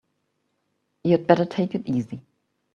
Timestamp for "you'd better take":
1.03-1.75